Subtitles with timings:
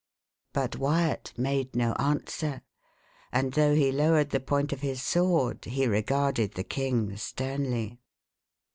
[0.51, 2.63] But Wyat made no answer;
[3.31, 7.99] and though he lowered the point of his sword, he regarded the king sternly.